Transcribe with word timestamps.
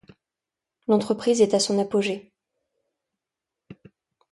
L’entreprise 0.87 1.41
est 1.41 1.53
à 1.53 1.59
son 1.59 1.77
apogée. 1.77 2.31